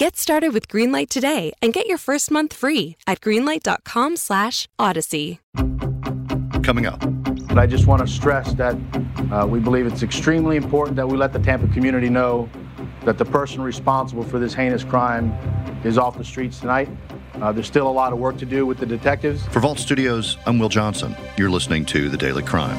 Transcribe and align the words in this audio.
Get 0.00 0.16
started 0.16 0.52
with 0.54 0.66
Greenlight 0.66 1.10
today 1.10 1.52
and 1.60 1.74
get 1.74 1.86
your 1.86 1.98
first 1.98 2.30
month 2.30 2.54
free 2.54 2.96
at 3.06 3.20
greenlight.com/odyssey. 3.20 5.40
Coming 6.62 6.86
up. 6.86 7.00
But 7.48 7.58
I 7.58 7.66
just 7.66 7.86
want 7.86 8.00
to 8.00 8.08
stress 8.08 8.54
that 8.54 8.78
uh, 9.30 9.46
we 9.46 9.60
believe 9.60 9.84
it's 9.84 10.02
extremely 10.02 10.56
important 10.56 10.96
that 10.96 11.06
we 11.06 11.18
let 11.18 11.34
the 11.34 11.38
Tampa 11.38 11.70
community 11.74 12.08
know 12.08 12.48
that 13.04 13.18
the 13.18 13.26
person 13.26 13.60
responsible 13.60 14.22
for 14.22 14.38
this 14.38 14.54
heinous 14.54 14.84
crime 14.84 15.34
is 15.84 15.98
off 15.98 16.16
the 16.16 16.24
streets 16.24 16.60
tonight. 16.60 16.88
Uh, 17.34 17.52
there's 17.52 17.66
still 17.66 17.86
a 17.86 17.92
lot 17.92 18.14
of 18.14 18.18
work 18.18 18.38
to 18.38 18.46
do 18.46 18.64
with 18.64 18.78
the 18.78 18.86
detectives. 18.86 19.44
For 19.48 19.60
Vault 19.60 19.78
Studios, 19.78 20.38
I'm 20.46 20.58
Will 20.58 20.70
Johnson. 20.70 21.14
You're 21.36 21.50
listening 21.50 21.84
to 21.84 22.08
The 22.08 22.16
Daily 22.16 22.42
Crime. 22.42 22.78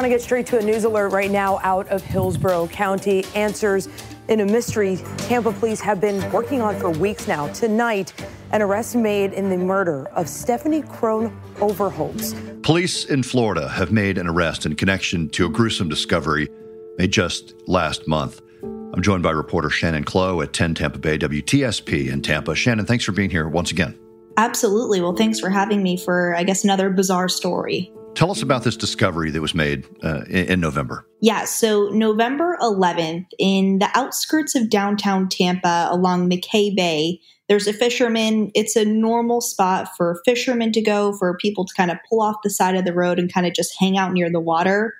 Want 0.00 0.10
to 0.10 0.16
get 0.16 0.22
straight 0.22 0.46
to 0.46 0.56
a 0.56 0.62
news 0.62 0.84
alert 0.84 1.10
right 1.10 1.30
now 1.30 1.60
out 1.62 1.86
of 1.88 2.02
Hillsborough 2.02 2.68
County. 2.68 3.22
Answers 3.34 3.86
in 4.28 4.40
a 4.40 4.46
mystery 4.46 4.96
Tampa 5.18 5.52
police 5.52 5.78
have 5.80 6.00
been 6.00 6.32
working 6.32 6.62
on 6.62 6.74
for 6.80 6.88
weeks 6.88 7.28
now. 7.28 7.48
Tonight, 7.48 8.14
an 8.52 8.62
arrest 8.62 8.96
made 8.96 9.34
in 9.34 9.50
the 9.50 9.58
murder 9.58 10.06
of 10.14 10.26
Stephanie 10.26 10.80
Crone 10.80 11.38
Overholts. 11.56 12.62
Police 12.62 13.04
in 13.04 13.22
Florida 13.22 13.68
have 13.68 13.92
made 13.92 14.16
an 14.16 14.26
arrest 14.26 14.64
in 14.64 14.74
connection 14.74 15.28
to 15.28 15.44
a 15.44 15.50
gruesome 15.50 15.90
discovery 15.90 16.48
made 16.96 17.12
just 17.12 17.52
last 17.66 18.08
month. 18.08 18.40
I'm 18.62 19.02
joined 19.02 19.22
by 19.22 19.32
reporter 19.32 19.68
Shannon 19.68 20.04
Clowe 20.04 20.40
at 20.40 20.54
10 20.54 20.76
Tampa 20.76 20.98
Bay 20.98 21.18
WTSP 21.18 22.10
in 22.10 22.22
Tampa. 22.22 22.54
Shannon, 22.54 22.86
thanks 22.86 23.04
for 23.04 23.12
being 23.12 23.28
here 23.28 23.46
once 23.50 23.70
again. 23.70 23.98
Absolutely. 24.38 25.02
Well, 25.02 25.14
thanks 25.14 25.38
for 25.38 25.50
having 25.50 25.82
me 25.82 25.98
for, 25.98 26.34
I 26.34 26.44
guess, 26.44 26.64
another 26.64 26.88
bizarre 26.88 27.28
story. 27.28 27.92
Tell 28.20 28.30
us 28.30 28.42
about 28.42 28.64
this 28.64 28.76
discovery 28.76 29.30
that 29.30 29.40
was 29.40 29.54
made 29.54 29.86
uh, 30.04 30.24
in, 30.28 30.44
in, 30.44 30.60
November. 30.60 31.06
Yeah, 31.22 31.46
so 31.46 31.88
November 31.88 32.58
11th, 32.60 33.24
in 33.38 33.78
the 33.78 33.88
outskirts 33.94 34.54
of 34.54 34.68
downtown 34.68 35.26
Tampa 35.26 35.88
along 35.90 36.28
McKay 36.28 36.76
Bay, 36.76 37.18
there's 37.48 37.66
a 37.66 37.72
fisherman. 37.72 38.50
It's 38.54 38.76
a 38.76 38.84
normal 38.84 39.40
spot 39.40 39.88
for 39.96 40.20
fishermen 40.26 40.70
to 40.72 40.82
go, 40.82 41.14
for 41.14 41.38
people 41.38 41.64
to 41.64 41.72
kind 41.74 41.90
of 41.90 41.96
pull 42.10 42.20
off 42.20 42.36
the 42.44 42.50
side 42.50 42.76
of 42.76 42.84
the 42.84 42.92
road 42.92 43.18
and 43.18 43.32
kind 43.32 43.46
of 43.46 43.54
just 43.54 43.74
hang 43.80 43.96
out 43.96 44.12
near 44.12 44.30
the 44.30 44.38
water. 44.38 44.92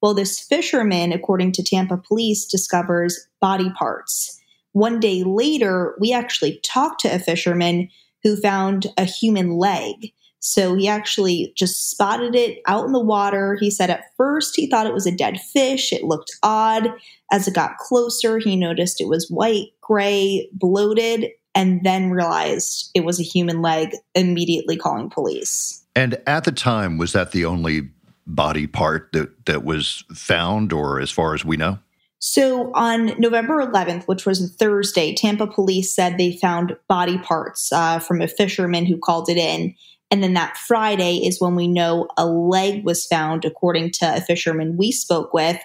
Well, 0.00 0.14
this 0.14 0.38
fisherman, 0.38 1.10
according 1.10 1.50
to 1.54 1.64
Tampa 1.64 1.96
police, 1.96 2.46
discovers 2.46 3.26
body 3.40 3.70
parts. 3.76 4.40
One 4.70 5.00
day 5.00 5.24
later, 5.24 5.96
we 5.98 6.12
actually 6.12 6.60
talked 6.62 7.00
to 7.00 7.12
a 7.12 7.18
fisherman 7.18 7.88
who 8.22 8.36
found 8.36 8.86
a 8.96 9.04
human 9.04 9.56
leg. 9.56 10.12
So 10.40 10.74
he 10.74 10.88
actually 10.88 11.52
just 11.56 11.90
spotted 11.90 12.34
it 12.34 12.60
out 12.66 12.86
in 12.86 12.92
the 12.92 13.00
water. 13.00 13.56
He 13.60 13.70
said 13.70 13.90
at 13.90 14.04
first 14.16 14.56
he 14.56 14.68
thought 14.68 14.86
it 14.86 14.94
was 14.94 15.06
a 15.06 15.14
dead 15.14 15.40
fish. 15.40 15.92
It 15.92 16.04
looked 16.04 16.30
odd. 16.42 16.92
As 17.32 17.48
it 17.48 17.54
got 17.54 17.78
closer, 17.78 18.38
he 18.38 18.56
noticed 18.56 19.00
it 19.00 19.08
was 19.08 19.28
white, 19.28 19.68
gray, 19.80 20.48
bloated, 20.52 21.30
and 21.54 21.82
then 21.84 22.10
realized 22.10 22.90
it 22.94 23.04
was 23.04 23.18
a 23.18 23.24
human 23.24 23.60
leg, 23.62 23.90
immediately 24.14 24.76
calling 24.76 25.10
police. 25.10 25.84
And 25.96 26.20
at 26.26 26.44
the 26.44 26.52
time, 26.52 26.98
was 26.98 27.12
that 27.12 27.32
the 27.32 27.44
only 27.44 27.88
body 28.26 28.66
part 28.66 29.10
that, 29.12 29.46
that 29.46 29.64
was 29.64 30.04
found, 30.14 30.72
or 30.72 31.00
as 31.00 31.10
far 31.10 31.34
as 31.34 31.44
we 31.44 31.56
know? 31.56 31.78
So 32.20 32.72
on 32.74 33.18
November 33.18 33.64
11th, 33.64 34.04
which 34.06 34.26
was 34.26 34.42
a 34.42 34.48
Thursday, 34.48 35.14
Tampa 35.14 35.46
police 35.46 35.94
said 35.94 36.18
they 36.18 36.36
found 36.36 36.76
body 36.88 37.18
parts 37.18 37.70
uh, 37.72 38.00
from 38.00 38.20
a 38.20 38.28
fisherman 38.28 38.86
who 38.86 38.98
called 38.98 39.28
it 39.28 39.36
in. 39.36 39.74
And 40.10 40.22
then 40.22 40.34
that 40.34 40.56
Friday 40.56 41.18
is 41.18 41.40
when 41.40 41.54
we 41.54 41.68
know 41.68 42.08
a 42.16 42.26
leg 42.26 42.84
was 42.84 43.06
found, 43.06 43.44
according 43.44 43.92
to 43.92 44.16
a 44.16 44.20
fisherman 44.20 44.76
we 44.76 44.90
spoke 44.90 45.32
with. 45.32 45.58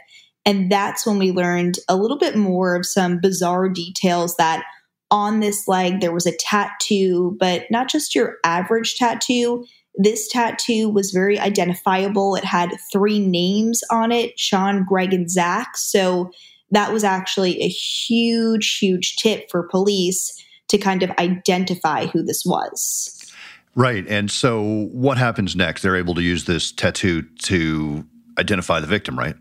And 0.46 0.72
that's 0.72 1.06
when 1.06 1.18
we 1.18 1.32
learned 1.32 1.80
a 1.88 1.96
little 1.96 2.18
bit 2.18 2.36
more 2.36 2.76
of 2.76 2.86
some 2.86 3.20
bizarre 3.20 3.70
details 3.70 4.36
that 4.36 4.64
on 5.10 5.40
this 5.40 5.68
leg 5.68 6.02
there 6.02 6.12
was 6.12 6.26
a 6.26 6.36
tattoo, 6.38 7.38
but 7.40 7.64
not 7.72 7.88
just 7.88 8.14
your 8.14 8.38
average 8.44 8.96
tattoo. 8.96 9.66
This 9.96 10.28
tattoo 10.28 10.90
was 10.90 11.12
very 11.12 11.40
identifiable. 11.40 12.36
It 12.36 12.46
had 12.46 12.76
three 12.92 13.20
names 13.20 13.82
on 13.92 14.12
it 14.12 14.38
Sean, 14.40 14.86
Greg, 14.88 15.14
and 15.14 15.30
Zach. 15.30 15.78
So 15.78 16.32
that 16.72 16.92
was 16.92 17.04
actually 17.04 17.62
a 17.62 17.68
huge, 17.68 18.78
huge 18.80 19.16
tip 19.18 19.50
for 19.52 19.68
police 19.68 20.32
to 20.70 20.78
kind 20.78 21.04
of 21.04 21.12
identify 21.20 22.08
who 22.08 22.24
this 22.24 22.44
was. 22.46 23.32
Right. 23.76 24.08
And 24.08 24.30
so 24.30 24.88
what 24.92 25.18
happens 25.18 25.56
next? 25.56 25.82
They're 25.82 25.96
able 25.96 26.16
to 26.16 26.22
use 26.22 26.46
this 26.46 26.72
tattoo 26.72 27.24
to 27.44 28.06
identify 28.38 28.80
the 28.80 28.88
victim, 28.88 29.18
right? 29.18 29.36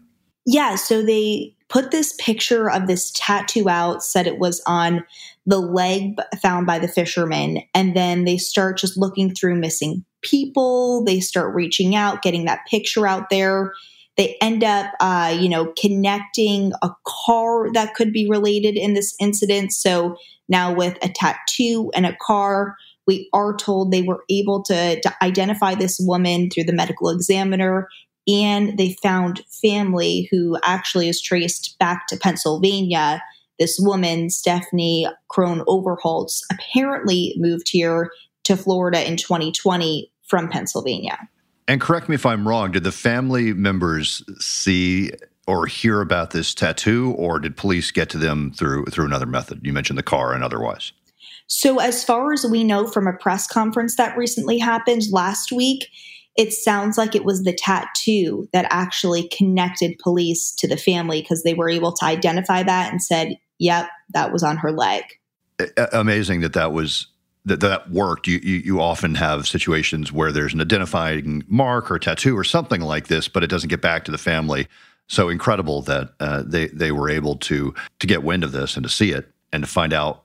Yeah. 0.47 0.75
So 0.77 1.03
they 1.03 1.55
put 1.73 1.91
this 1.91 2.15
picture 2.21 2.71
of 2.71 2.87
this 2.87 3.11
tattoo 3.17 3.69
out, 3.69 4.05
said 4.05 4.27
it 4.27 4.39
was 4.39 4.63
on 4.67 5.03
the 5.47 5.59
leg 5.59 6.17
found 6.41 6.67
by 6.67 6.79
the 6.79 6.87
fisherman. 6.87 7.63
And 7.75 7.97
then 7.97 8.25
they 8.25 8.37
start 8.37 8.77
just 8.77 8.99
looking 8.99 9.35
through 9.35 9.57
missing 9.57 10.05
people. 10.21 11.03
They 11.05 11.19
start 11.19 11.55
reaching 11.55 11.97
out, 11.97 12.23
getting 12.23 12.45
that 12.45 12.67
picture 12.71 13.07
out 13.07 13.31
there. 13.31 13.73
They 14.19 14.37
end 14.43 14.63
up, 14.63 14.93
uh, 15.01 15.35
you 15.41 15.49
know, 15.49 15.73
connecting 15.81 16.73
a 16.83 16.91
car 17.07 17.73
that 17.73 17.95
could 17.95 18.13
be 18.13 18.29
related 18.29 18.77
in 18.77 18.93
this 18.93 19.17
incident. 19.19 19.73
So 19.73 20.17
now 20.51 20.75
with 20.75 20.99
a 21.03 21.09
tattoo 21.09 21.91
and 21.95 22.05
a 22.05 22.17
car, 22.21 22.77
we 23.07 23.31
are 23.33 23.57
told 23.57 23.91
they 23.91 24.03
were 24.03 24.23
able 24.31 24.63
to, 24.65 25.01
to 25.01 25.15
identify 25.23 25.75
this 25.75 25.97
woman 26.01 26.51
through 26.51 26.65
the 26.65 26.75
medical 26.75 27.09
examiner 27.09 27.89
and 28.29 28.79
they 28.79 28.97
found 29.03 29.43
family 29.63 30.29
who 30.31 30.59
actually 30.63 31.09
is 31.09 31.21
traced 31.21 31.77
back 31.79 32.07
to 32.09 32.17
Pennsylvania 32.17 33.23
this 33.63 33.79
woman, 33.79 34.29
Stephanie 34.29 35.07
Crone 35.29 35.61
Overholts, 35.67 36.43
apparently 36.51 37.35
moved 37.37 37.69
here 37.71 38.11
to 38.43 38.57
Florida 38.57 39.07
in 39.07 39.17
2020 39.17 40.11
from 40.27 40.49
Pennsylvania. 40.49 41.17
And 41.69 41.81
correct 41.81 42.09
me 42.09 42.17
if 42.17 42.27
I'm 42.27 42.47
wrong, 42.47 42.73
did 42.73 42.83
the 42.83 42.91
family 42.91 43.53
members 43.53 44.25
see 44.41 45.13
or 45.47 45.67
hear 45.67 46.01
about 46.01 46.33
this 46.33 46.55
tattoo 46.55 47.15
or 47.17 47.39
did 47.39 47.57
police 47.57 47.93
get 47.93 48.09
to 48.11 48.19
them 48.19 48.53
through 48.53 48.87
through 48.87 49.05
another 49.05 49.27
method? 49.27 49.61
You 49.63 49.73
mentioned 49.73 49.99
the 49.99 50.03
car 50.03 50.35
and 50.35 50.43
otherwise. 50.43 50.93
So 51.47 51.79
as 51.79 52.03
far 52.03 52.33
as 52.33 52.45
we 52.45 52.65
know 52.65 52.89
from 52.89 53.07
a 53.07 53.13
press 53.13 53.47
conference 53.47 53.97
that 53.97 54.17
recently 54.17 54.59
happened 54.59 55.03
last 55.13 55.53
week, 55.53 55.89
it 56.37 56.53
sounds 56.53 56.97
like 56.97 57.15
it 57.15 57.25
was 57.25 57.43
the 57.43 57.53
tattoo 57.53 58.49
that 58.53 58.67
actually 58.71 59.29
connected 59.29 59.99
police 59.99 60.53
to 60.53 60.67
the 60.67 60.77
family 60.77 61.21
because 61.21 61.43
they 61.43 61.55
were 61.55 61.69
able 61.69 61.93
to 61.93 62.05
identify 62.05 62.63
that 62.63 62.91
and 62.91 63.03
said, 63.03 63.37
yep, 63.59 63.89
that 64.15 64.33
was 64.33 64.43
on 64.43 64.57
her 64.57 64.73
leg. 64.73 65.05
Amazing 65.93 66.41
that 66.41 66.55
that 66.55 66.73
was 66.73 67.07
that 67.45 67.61
that 67.61 67.91
worked. 67.91 68.27
You, 68.27 68.41
you, 68.43 68.57
you 68.59 68.81
often 68.81 69.15
have 69.17 69.47
situations 69.47 70.13
where 70.13 70.33
there's 70.33 70.55
an 70.55 70.61
identifying 70.61 71.45
mark 71.49 71.91
or 71.91 71.99
tattoo 71.99 72.37
or 72.37 72.45
something 72.45 72.81
like 72.81 73.09
this, 73.09 73.29
but 73.29 73.43
it 73.43 73.49
doesn't 73.49 73.69
get 73.69 73.83
back 73.83 74.05
to 74.05 74.11
the 74.11 74.19
family. 74.19 74.69
So 75.09 75.29
incredible 75.29 75.83
that 75.83 76.15
uh, 76.21 76.43
they 76.47 76.69
they 76.69 76.93
were 76.93 77.11
able 77.11 77.37
to 77.37 77.75
to 77.99 78.07
get 78.07 78.23
wind 78.23 78.45
of 78.45 78.53
this 78.53 78.77
and 78.77 78.85
to 78.85 78.89
see 78.89 79.11
it 79.11 79.31
and 79.53 79.63
to 79.65 79.69
find 79.69 79.93
out 79.93 80.23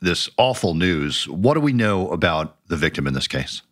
this 0.00 0.30
awful 0.38 0.74
news. 0.74 1.26
What 1.28 1.54
do 1.54 1.60
we 1.60 1.72
know 1.72 2.08
about 2.10 2.56
the 2.68 2.76
victim 2.76 3.06
in 3.06 3.14
this 3.14 3.26
case? 3.26 3.62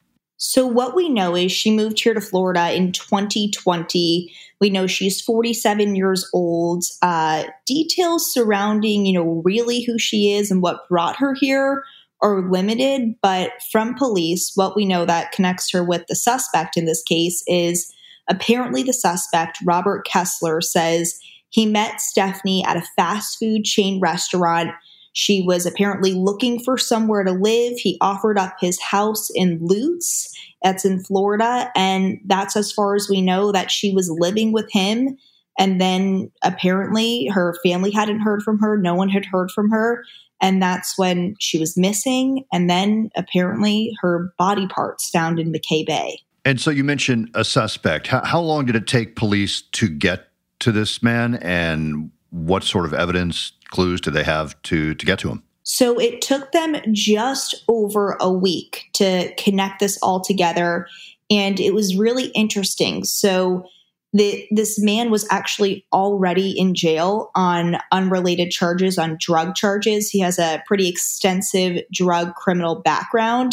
So, 0.40 0.67
what 0.67 0.94
we 0.94 1.08
know 1.08 1.35
is 1.35 1.50
she 1.50 1.75
moved 1.75 2.00
here 2.00 2.14
to 2.14 2.20
Florida 2.20 2.73
in 2.73 2.93
2020. 2.93 4.32
We 4.61 4.70
know 4.70 4.87
she's 4.87 5.20
47 5.20 5.96
years 5.96 6.29
old. 6.32 6.85
Uh, 7.02 7.44
details 7.67 8.32
surrounding, 8.32 9.05
you 9.05 9.12
know, 9.14 9.43
really 9.44 9.82
who 9.82 9.99
she 9.99 10.32
is 10.32 10.50
and 10.52 10.62
what 10.62 10.88
brought 10.88 11.17
her 11.17 11.35
here 11.35 11.82
are 12.23 12.49
limited. 12.49 13.17
But 13.20 13.50
from 13.73 13.96
police, 13.96 14.52
what 14.55 14.76
we 14.76 14.87
know 14.87 15.05
that 15.05 15.32
connects 15.32 15.73
her 15.73 15.82
with 15.82 16.06
the 16.06 16.14
suspect 16.14 16.76
in 16.76 16.84
this 16.84 17.02
case 17.02 17.43
is 17.49 17.93
apparently 18.29 18.84
the 18.84 18.93
suspect, 18.93 19.58
Robert 19.64 20.06
Kessler, 20.06 20.61
says 20.61 21.19
he 21.50 21.67
met 21.67 22.00
Stephanie 22.00 22.64
at 22.64 22.76
a 22.76 22.87
fast 22.96 23.38
food 23.41 23.64
chain 23.64 24.00
restaurant 24.00 24.70
she 25.19 25.43
was 25.43 25.67
apparently 25.67 26.12
looking 26.12 26.61
for 26.61 26.79
somewhere 26.79 27.25
to 27.25 27.32
live. 27.32 27.76
He 27.76 27.99
offered 28.00 28.38
up 28.38 28.55
his 28.61 28.81
house 28.81 29.31
in 29.35 29.59
Lutz, 29.61 30.32
that's 30.62 30.85
in 30.85 31.03
Florida, 31.03 31.73
and 31.75 32.20
that's 32.25 32.56
as 32.56 32.70
far 32.70 32.94
as 32.94 33.09
we 33.11 33.20
know 33.20 33.50
that 33.50 33.69
she 33.69 33.93
was 33.93 34.09
living 34.09 34.53
with 34.53 34.70
him. 34.70 35.19
And 35.59 35.81
then 35.81 36.31
apparently 36.44 37.26
her 37.35 37.56
family 37.65 37.91
hadn't 37.91 38.20
heard 38.20 38.44
from 38.44 38.61
her, 38.61 38.79
no 38.79 38.94
one 38.94 39.09
had 39.09 39.25
heard 39.25 39.50
from 39.50 39.70
her. 39.70 40.05
And 40.41 40.62
that's 40.62 40.97
when 40.97 41.35
she 41.41 41.59
was 41.59 41.76
missing. 41.76 42.44
And 42.53 42.70
then 42.70 43.11
apparently 43.17 43.93
her 44.00 44.32
body 44.38 44.69
parts 44.69 45.11
found 45.11 45.41
in 45.41 45.53
McKay 45.53 45.85
Bay. 45.85 46.20
And 46.44 46.61
so 46.61 46.70
you 46.70 46.85
mentioned 46.85 47.32
a 47.35 47.44
suspect. 47.44 48.06
How, 48.06 48.25
how 48.25 48.41
long 48.41 48.67
did 48.67 48.76
it 48.76 48.87
take 48.87 49.17
police 49.17 49.62
to 49.73 49.88
get 49.88 50.29
to 50.61 50.70
this 50.70 51.03
man? 51.03 51.35
And 51.35 52.12
what 52.31 52.62
sort 52.62 52.85
of 52.85 52.93
evidence, 52.93 53.53
clues 53.70 54.00
did 54.00 54.15
they 54.15 54.25
have 54.25 54.61
to, 54.62 54.94
to 54.94 55.06
get 55.06 55.19
to 55.20 55.29
him? 55.31 55.43
So 55.62 56.00
it 56.00 56.23
took 56.23 56.53
them 56.53 56.76
just 56.93 57.65
over 57.69 58.17
a 58.20 58.32
week 58.32 58.87
to 58.94 59.32
connect 59.37 59.81
this 59.81 59.99
all 60.03 60.20
together. 60.20 60.88
And 61.31 61.61
it 61.61 61.75
was 61.75 61.97
really 61.97 62.29
interesting. 62.29 63.05
So 63.05 63.67
the, 64.15 64.47
this 64.50 64.81
man 64.81 65.11
was 65.11 65.26
actually 65.31 65.85
already 65.93 66.59
in 66.59 66.75
jail 66.75 67.31
on 67.35 67.76
unrelated 67.93 68.50
charges, 68.50 68.97
on 68.97 69.19
drug 69.20 69.55
charges. 69.55 70.09
He 70.09 70.20
has 70.20 70.38
a 70.38 70.62
pretty 70.67 70.88
extensive 70.88 71.82
drug 71.93 72.35
criminal 72.35 72.76
background. 72.76 73.53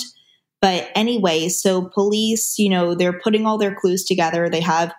But 0.62 0.90
anyway, 0.96 1.50
so 1.50 1.90
police, 1.94 2.58
you 2.58 2.70
know, 2.70 2.96
they're 2.96 3.20
putting 3.20 3.46
all 3.46 3.58
their 3.58 3.76
clues 3.76 4.06
together. 4.06 4.50
They 4.50 4.62
have 4.62 4.94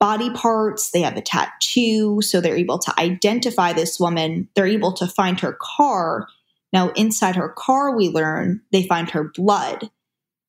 body 0.00 0.30
parts, 0.30 0.90
they 0.90 1.02
have 1.02 1.16
a 1.16 1.22
tattoo, 1.22 2.22
so 2.22 2.40
they're 2.40 2.56
able 2.56 2.78
to 2.78 3.00
identify 3.00 3.72
this 3.72 3.98
woman. 3.98 4.48
They're 4.54 4.66
able 4.66 4.92
to 4.94 5.06
find 5.06 5.38
her 5.40 5.56
car. 5.60 6.28
Now, 6.72 6.90
inside 6.90 7.36
her 7.36 7.48
car, 7.48 7.96
we 7.96 8.08
learn 8.08 8.62
they 8.72 8.86
find 8.86 9.10
her 9.10 9.24
blood. 9.24 9.90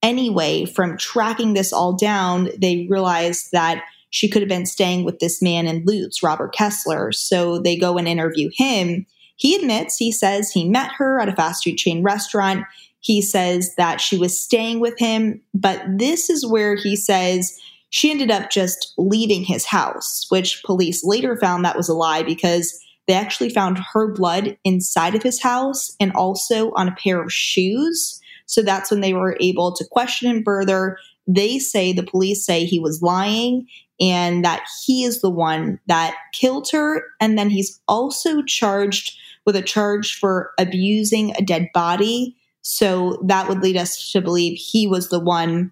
Anyway, 0.01 0.65
from 0.65 0.97
tracking 0.97 1.53
this 1.53 1.73
all 1.73 1.93
down, 1.93 2.49
they 2.57 2.87
realize 2.89 3.49
that 3.51 3.83
she 4.11 4.29
could 4.29 4.41
have 4.41 4.49
been 4.49 4.65
staying 4.65 5.03
with 5.03 5.19
this 5.19 5.41
man 5.41 5.67
in 5.67 5.83
Lutz, 5.85 6.23
Robert 6.23 6.53
Kessler. 6.53 7.11
So 7.11 7.59
they 7.59 7.75
go 7.75 7.97
and 7.97 8.07
interview 8.07 8.49
him. 8.53 9.05
He 9.35 9.55
admits, 9.55 9.97
he 9.97 10.11
says 10.11 10.51
he 10.51 10.67
met 10.67 10.91
her 10.97 11.19
at 11.19 11.29
a 11.29 11.35
fast 11.35 11.63
food 11.63 11.77
chain 11.77 12.03
restaurant. 12.03 12.65
He 13.01 13.21
says 13.21 13.75
that 13.75 14.01
she 14.01 14.17
was 14.17 14.39
staying 14.39 14.79
with 14.79 14.97
him, 14.99 15.41
but 15.53 15.81
this 15.87 16.29
is 16.29 16.45
where 16.45 16.75
he 16.75 16.95
says 16.95 17.57
she 17.89 18.11
ended 18.11 18.31
up 18.31 18.49
just 18.49 18.93
leaving 18.97 19.43
his 19.43 19.65
house, 19.65 20.25
which 20.29 20.63
police 20.63 21.03
later 21.03 21.37
found 21.37 21.65
that 21.65 21.77
was 21.77 21.89
a 21.89 21.93
lie 21.93 22.23
because 22.23 22.79
they 23.07 23.15
actually 23.15 23.49
found 23.49 23.79
her 23.93 24.13
blood 24.13 24.57
inside 24.63 25.15
of 25.15 25.23
his 25.23 25.41
house 25.41 25.95
and 25.99 26.11
also 26.13 26.71
on 26.73 26.87
a 26.87 26.95
pair 26.95 27.21
of 27.21 27.33
shoes. 27.33 28.21
So 28.45 28.61
that's 28.61 28.91
when 28.91 29.01
they 29.01 29.13
were 29.13 29.37
able 29.39 29.75
to 29.75 29.85
question 29.89 30.29
him 30.29 30.43
further. 30.43 30.97
They 31.25 31.57
say, 31.57 31.91
the 31.91 32.03
police 32.03 32.45
say 32.45 32.65
he 32.65 32.79
was 32.79 33.01
lying 33.01 33.67
and 33.99 34.45
that 34.45 34.63
he 34.85 35.03
is 35.03 35.21
the 35.21 35.29
one 35.29 35.79
that 35.87 36.15
killed 36.33 36.69
her. 36.71 37.03
And 37.19 37.37
then 37.37 37.49
he's 37.49 37.81
also 37.87 38.43
charged 38.43 39.17
with 39.45 39.55
a 39.55 39.61
charge 39.61 40.19
for 40.19 40.51
abusing 40.59 41.31
a 41.35 41.41
dead 41.41 41.69
body. 41.73 42.35
So 42.61 43.19
that 43.25 43.47
would 43.47 43.63
lead 43.63 43.77
us 43.77 44.11
to 44.11 44.21
believe 44.21 44.57
he 44.57 44.85
was 44.85 45.09
the 45.09 45.19
one 45.19 45.71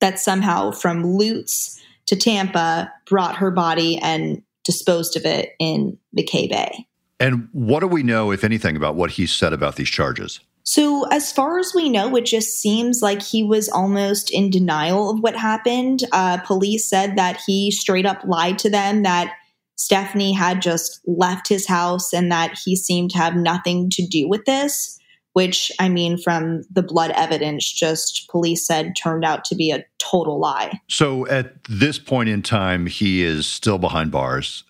that 0.00 0.18
somehow 0.18 0.70
from 0.70 1.04
Lutz 1.04 1.80
to 2.06 2.16
Tampa 2.16 2.92
brought 3.06 3.36
her 3.36 3.50
body 3.50 3.98
and 3.98 4.42
disposed 4.64 5.16
of 5.16 5.24
it 5.24 5.50
in 5.58 5.98
McKay 6.16 6.48
Bay. 6.48 6.86
And 7.20 7.48
what 7.52 7.80
do 7.80 7.86
we 7.86 8.02
know, 8.02 8.30
if 8.30 8.44
anything, 8.44 8.76
about 8.76 8.94
what 8.94 9.12
he 9.12 9.26
said 9.26 9.52
about 9.52 9.76
these 9.76 9.88
charges? 9.88 10.40
So, 10.62 11.06
as 11.08 11.32
far 11.32 11.58
as 11.58 11.72
we 11.74 11.88
know, 11.88 12.14
it 12.14 12.26
just 12.26 12.60
seems 12.60 13.00
like 13.00 13.22
he 13.22 13.42
was 13.42 13.70
almost 13.70 14.30
in 14.30 14.50
denial 14.50 15.10
of 15.10 15.20
what 15.20 15.34
happened. 15.34 16.04
Uh, 16.12 16.36
police 16.38 16.86
said 16.88 17.16
that 17.16 17.40
he 17.46 17.70
straight 17.70 18.04
up 18.04 18.22
lied 18.24 18.58
to 18.58 18.70
them 18.70 19.02
that 19.02 19.34
Stephanie 19.76 20.32
had 20.32 20.60
just 20.60 21.00
left 21.06 21.48
his 21.48 21.66
house 21.66 22.12
and 22.12 22.30
that 22.30 22.58
he 22.64 22.76
seemed 22.76 23.10
to 23.12 23.18
have 23.18 23.34
nothing 23.34 23.88
to 23.90 24.06
do 24.06 24.28
with 24.28 24.44
this, 24.44 24.97
which, 25.38 25.70
I 25.78 25.88
mean, 25.88 26.18
from 26.18 26.64
the 26.68 26.82
blood 26.82 27.12
evidence, 27.12 27.70
just 27.70 28.26
police 28.28 28.66
said 28.66 28.96
turned 28.96 29.24
out 29.24 29.44
to 29.44 29.54
be 29.54 29.70
a 29.70 29.84
total 29.98 30.40
lie. 30.40 30.80
So, 30.88 31.28
at 31.28 31.62
this 31.68 31.96
point 31.96 32.28
in 32.28 32.42
time, 32.42 32.86
he 32.86 33.22
is 33.22 33.46
still 33.46 33.78
behind 33.78 34.10
bars, 34.10 34.64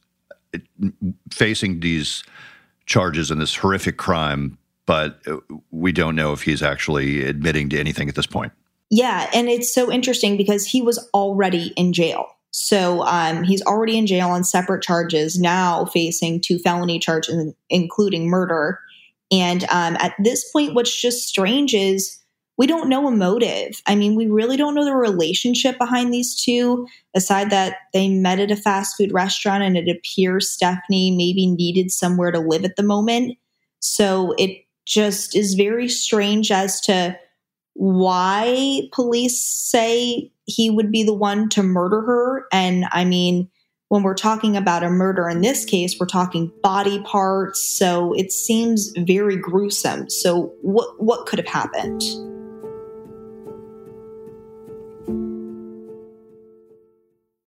facing 1.33 1.81
these 1.81 2.23
charges 2.85 3.31
and 3.31 3.41
this 3.41 3.57
horrific 3.57 3.97
crime 3.97 4.59
but 4.85 5.21
uh, 5.27 5.37
we 5.71 5.93
don't 5.93 6.17
know 6.17 6.33
if 6.33 6.43
he's 6.43 6.63
actually 6.63 7.23
admitting 7.23 7.69
to 7.69 7.79
anything 7.79 8.09
at 8.09 8.15
this 8.15 8.27
point. 8.27 8.53
Yeah, 8.91 9.29
and 9.35 9.47
it's 9.51 9.73
so 9.73 9.93
interesting 9.93 10.39
because 10.39 10.65
he 10.65 10.81
was 10.81 10.99
already 11.13 11.75
in 11.77 11.93
jail. 11.93 12.27
So 12.53 13.03
um, 13.03 13.43
he's 13.43 13.61
already 13.63 13.99
in 13.99 14.07
jail 14.07 14.31
on 14.31 14.45
separate 14.45 14.83
charges, 14.83 15.39
now 15.39 15.85
facing 15.85 16.41
two 16.41 16.59
felony 16.59 16.99
charges, 16.99 17.53
including 17.69 18.29
murder. 18.29 18.81
And 19.31 19.65
um, 19.65 19.97
at 20.01 20.15
this 20.19 20.51
point, 20.51 20.75
what's 20.75 21.01
just 21.01 21.29
strange 21.29 21.75
is 21.75 22.19
we 22.57 22.67
don't 22.67 22.89
know 22.89 23.07
a 23.07 23.13
motive. 23.13 23.81
I 23.87 23.95
mean, 23.95 24.17
we 24.17 24.27
really 24.27 24.57
don't 24.57 24.75
know 24.75 24.85
the 24.85 24.95
relationship 24.95 25.79
behind 25.79 26.13
these 26.13 26.35
two, 26.35 26.87
aside 27.15 27.51
that 27.51 27.77
they 27.93 28.09
met 28.09 28.41
at 28.41 28.51
a 28.51 28.57
fast 28.57 28.97
food 28.97 29.13
restaurant 29.13 29.63
and 29.63 29.77
it 29.77 29.89
appears 29.89 30.51
Stephanie 30.51 31.13
maybe 31.13 31.47
needed 31.47 31.93
somewhere 31.93 32.33
to 32.33 32.41
live 32.41 32.65
at 32.65 32.77
the 32.77 32.83
moment. 32.83 33.39
So 33.81 34.35
it 34.39 34.65
just 34.87 35.37
is 35.37 35.55
very 35.55 35.89
strange 35.89 36.51
as 36.51 36.81
to 36.81 37.17
why 37.75 38.89
police 38.93 39.41
say 39.41 40.33
he 40.47 40.69
would 40.69 40.91
be 40.91 41.05
the 41.05 41.15
one 41.15 41.49
to 41.51 41.63
murder 41.63 42.01
her. 42.01 42.47
And 42.51 42.87
I 42.91 43.05
mean, 43.05 43.49
when 43.89 44.03
we're 44.03 44.15
talking 44.15 44.57
about 44.57 44.85
a 44.85 44.91
murder 44.91 45.29
in 45.29 45.41
this 45.41 45.65
case, 45.65 45.97
we're 45.99 46.07
talking 46.07 46.53
body 46.63 47.03
parts. 47.03 47.67
So 47.67 48.13
it 48.15 48.33
seems 48.33 48.93
very 48.99 49.37
gruesome. 49.37 50.11
So 50.11 50.53
what 50.63 51.03
what 51.03 51.27
could 51.27 51.39
have 51.39 51.49
happened? 51.49 52.03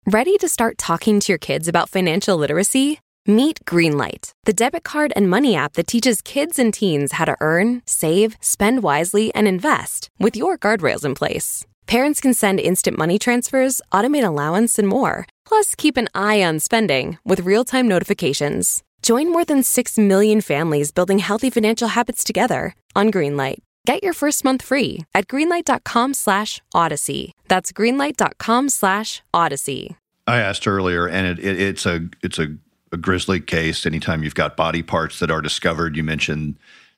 Ready 0.06 0.38
to 0.38 0.48
start 0.48 0.78
talking 0.78 1.20
to 1.20 1.32
your 1.34 1.38
kids 1.38 1.68
about 1.68 1.90
financial 1.90 2.38
literacy? 2.38 3.00
Meet 3.26 3.66
Greenlight, 3.66 4.32
the 4.46 4.54
debit 4.54 4.86
card 4.86 5.12
and 5.18 5.30
money 5.30 5.54
app 5.54 5.74
that 5.74 5.88
teaches 5.88 6.22
kids 6.22 6.58
and 6.58 6.74
teens 6.74 7.14
how 7.14 7.26
to 7.26 7.36
earn, 7.42 7.82
save, 7.86 8.38
spend 8.40 8.84
wisely, 8.84 9.36
and 9.36 9.50
invest 9.50 10.10
with 10.18 10.38
your 10.38 10.58
guardrails 10.58 11.04
in 11.04 11.14
place. 11.14 11.66
Parents 11.88 12.20
can 12.20 12.34
send 12.34 12.60
instant 12.60 12.98
money 12.98 13.18
transfers, 13.18 13.82
automate 13.94 14.26
allowance, 14.26 14.78
and 14.78 14.88
more. 14.88 15.26
Plus, 15.46 15.74
keep 15.74 15.96
an 15.96 16.10
eye 16.14 16.44
on 16.44 16.60
spending 16.60 17.18
with 17.24 17.40
real 17.40 17.64
time 17.64 17.88
notifications. 17.88 18.84
Join 19.02 19.32
more 19.32 19.46
than 19.46 19.64
6 19.64 19.98
million 19.98 20.42
families 20.42 20.92
building 20.92 21.20
healthy 21.20 21.50
financial 21.50 21.90
habits 21.90 22.26
together 22.26 22.76
on 22.94 23.10
Greenlight. 23.10 23.60
Get 23.86 24.04
your 24.04 24.14
first 24.14 24.44
month 24.44 24.64
free 24.64 25.06
at 25.14 25.28
greenlight.com 25.28 26.14
slash 26.14 26.62
odyssey. 26.74 27.32
That's 27.48 27.72
greenlight.com 27.72 28.68
slash 28.68 29.22
odyssey. 29.34 29.96
I 30.28 30.40
asked 30.40 30.68
earlier, 30.68 31.08
and 31.08 31.26
it, 31.26 31.40
it, 31.40 31.62
it's 31.62 31.86
a 31.86 32.10
it's 32.22 32.38
a 32.38 32.58
a 32.92 32.98
grisly 32.98 33.40
case. 33.40 33.86
Anytime 33.86 34.24
you've 34.24 34.36
got 34.36 34.58
body 34.58 34.84
parts 34.84 35.20
that 35.20 35.32
are 35.32 35.42
discovered, 35.42 35.96
you 35.96 36.04
mentioned 36.04 36.58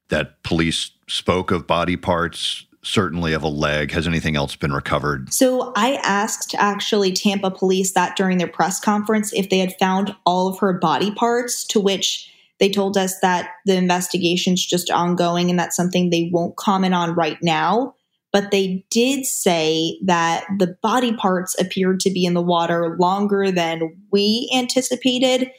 that 0.10 0.42
police 0.44 0.92
spoke 1.08 1.52
of 1.52 1.68
body 1.68 1.96
parts, 1.96 2.66
certainly 2.90 3.34
of 3.34 3.44
a 3.44 3.48
leg. 3.48 3.92
Has 3.92 4.08
anything 4.08 4.36
else 4.36 4.56
been 4.56 4.74
recovered? 4.74 5.32
So 5.34 5.72
I 5.76 6.00
asked 6.04 6.56
actually 6.58 7.12
Tampa 7.12 7.52
police 7.52 7.94
that 7.94 8.16
during 8.16 8.38
their 8.38 8.48
press 8.48 8.80
conference 8.80 9.32
if 9.34 9.50
they 9.50 9.60
had 9.60 9.76
found 9.80 10.16
all 10.26 10.48
of 10.48 10.60
her 10.60 10.74
body 10.74 11.12
parts, 11.12 11.66
to 11.68 11.80
which 11.80 12.32
they 12.60 12.70
told 12.70 12.98
us 12.98 13.20
that 13.22 13.52
the 13.66 13.76
investigation's 13.76 14.66
just 14.66 14.92
ongoing 14.92 15.50
and 15.50 15.58
that's 15.58 15.76
something 15.76 16.10
they 16.10 16.30
won't 16.34 16.58
comment 16.58 16.94
on 16.94 17.16
right 17.16 17.38
now. 17.42 17.94
But 18.32 18.52
they 18.52 18.86
did 18.92 19.26
say 19.26 20.00
that 20.06 20.46
the 20.60 20.76
body 20.84 21.14
parts 21.14 21.60
appeared 21.60 22.00
to 22.02 22.12
be 22.12 22.26
in 22.26 22.34
the 22.34 22.42
water 22.42 22.96
longer 23.00 23.52
than 23.52 23.98
we 24.12 24.52
anticipated 24.56 25.50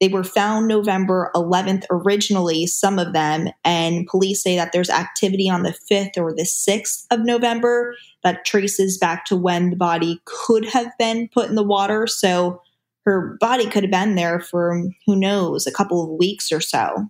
they 0.00 0.08
were 0.08 0.24
found 0.24 0.66
November 0.66 1.30
11th 1.34 1.84
originally, 1.90 2.66
some 2.66 2.98
of 2.98 3.12
them, 3.12 3.48
and 3.64 4.06
police 4.06 4.42
say 4.42 4.56
that 4.56 4.72
there's 4.72 4.90
activity 4.90 5.48
on 5.48 5.62
the 5.62 5.74
5th 5.90 6.16
or 6.16 6.32
the 6.32 6.44
6th 6.44 7.04
of 7.10 7.20
November 7.20 7.94
that 8.24 8.44
traces 8.44 8.98
back 8.98 9.24
to 9.26 9.36
when 9.36 9.70
the 9.70 9.76
body 9.76 10.20
could 10.24 10.64
have 10.64 10.90
been 10.98 11.28
put 11.28 11.48
in 11.48 11.54
the 11.54 11.62
water. 11.62 12.06
So 12.06 12.62
her 13.04 13.36
body 13.40 13.66
could 13.66 13.82
have 13.82 13.92
been 13.92 14.14
there 14.14 14.40
for 14.40 14.82
who 15.06 15.16
knows, 15.16 15.66
a 15.66 15.72
couple 15.72 16.02
of 16.02 16.18
weeks 16.18 16.50
or 16.50 16.60
so. 16.60 17.08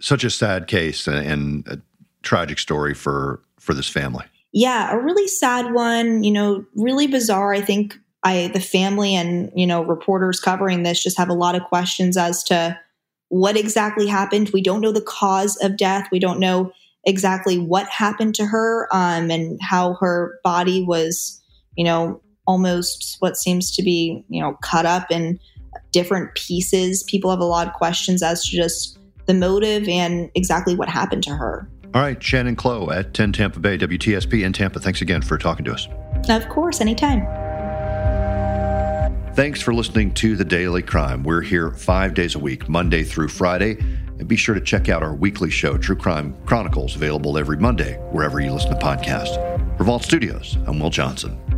Such 0.00 0.24
a 0.24 0.30
sad 0.30 0.66
case 0.66 1.06
and 1.06 1.66
a 1.68 1.80
tragic 2.22 2.58
story 2.58 2.94
for 2.94 3.40
for 3.64 3.74
this 3.74 3.88
family. 3.88 4.24
Yeah, 4.52 4.92
a 4.92 4.98
really 4.98 5.26
sad 5.26 5.72
one, 5.72 6.22
you 6.22 6.30
know, 6.30 6.64
really 6.76 7.08
bizarre. 7.08 7.52
I 7.52 7.60
think 7.60 7.98
I 8.24 8.50
the 8.52 8.60
family 8.60 9.14
and 9.14 9.50
you 9.54 9.66
know 9.66 9.84
reporters 9.84 10.40
covering 10.40 10.82
this 10.82 11.02
just 11.02 11.18
have 11.18 11.28
a 11.28 11.34
lot 11.34 11.54
of 11.54 11.62
questions 11.64 12.16
as 12.16 12.42
to 12.44 12.78
what 13.28 13.56
exactly 13.56 14.06
happened. 14.06 14.50
We 14.50 14.62
don't 14.62 14.80
know 14.80 14.92
the 14.92 15.00
cause 15.00 15.56
of 15.62 15.76
death. 15.76 16.08
We 16.10 16.18
don't 16.18 16.38
know 16.38 16.72
exactly 17.04 17.58
what 17.58 17.88
happened 17.88 18.34
to 18.36 18.46
her 18.46 18.88
um, 18.92 19.30
and 19.30 19.60
how 19.60 19.94
her 19.94 20.38
body 20.42 20.84
was, 20.84 21.42
you 21.76 21.84
know, 21.84 22.22
almost 22.46 23.16
what 23.20 23.36
seems 23.36 23.74
to 23.76 23.82
be, 23.82 24.24
you 24.28 24.40
know, 24.40 24.56
cut 24.62 24.86
up 24.86 25.10
in 25.10 25.38
different 25.92 26.34
pieces. 26.34 27.02
People 27.04 27.30
have 27.30 27.40
a 27.40 27.44
lot 27.44 27.66
of 27.66 27.74
questions 27.74 28.22
as 28.22 28.44
to 28.44 28.56
just 28.56 28.98
the 29.26 29.34
motive 29.34 29.88
and 29.88 30.30
exactly 30.34 30.74
what 30.74 30.88
happened 30.88 31.22
to 31.24 31.30
her. 31.30 31.68
All 31.94 32.02
right, 32.02 32.20
Shannon 32.22 32.56
Clowe 32.56 32.90
at 32.90 33.14
10 33.14 33.32
Tampa 33.32 33.60
Bay, 33.60 33.78
WTSP 33.78 34.44
in 34.44 34.52
Tampa. 34.52 34.80
Thanks 34.80 35.00
again 35.00 35.22
for 35.22 35.38
talking 35.38 35.64
to 35.64 35.72
us. 35.72 35.88
Of 36.28 36.48
course, 36.48 36.80
anytime. 36.80 37.43
Thanks 39.34 39.60
for 39.60 39.74
listening 39.74 40.14
to 40.14 40.36
The 40.36 40.44
Daily 40.44 40.80
Crime. 40.80 41.24
We're 41.24 41.40
here 41.40 41.72
five 41.72 42.14
days 42.14 42.36
a 42.36 42.38
week, 42.38 42.68
Monday 42.68 43.02
through 43.02 43.26
Friday. 43.26 43.76
And 44.20 44.28
be 44.28 44.36
sure 44.36 44.54
to 44.54 44.60
check 44.60 44.88
out 44.88 45.02
our 45.02 45.12
weekly 45.12 45.50
show, 45.50 45.76
True 45.76 45.96
Crime 45.96 46.36
Chronicles, 46.46 46.94
available 46.94 47.36
every 47.36 47.56
Monday, 47.56 47.94
wherever 48.12 48.38
you 48.38 48.52
listen 48.52 48.70
to 48.70 48.76
podcasts. 48.76 49.34
For 49.76 49.82
Vault 49.82 50.04
Studios, 50.04 50.56
I'm 50.68 50.78
Will 50.78 50.90
Johnson. 50.90 51.53